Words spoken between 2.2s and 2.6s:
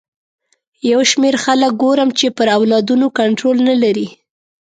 پر